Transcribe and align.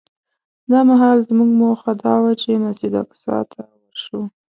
دا 0.71 0.79
مهال 0.89 1.17
زموږ 1.29 1.49
موخه 1.61 1.91
دا 2.03 2.13
وه 2.21 2.31
چې 2.41 2.61
مسجد 2.65 2.93
اقصی 3.03 3.37
ته 3.51 3.59
ورشو. 3.71 4.19